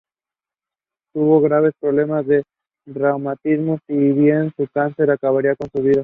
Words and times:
Tuvo 1.13 1.41
graves 1.41 1.73
problemas 1.79 2.25
de 2.25 2.41
reumatismo, 2.87 3.77
si 3.85 3.93
bien 3.95 4.51
un 4.57 4.67
cáncer 4.73 5.11
acabaría 5.11 5.55
con 5.55 5.69
su 5.71 5.83
vida. 5.83 5.99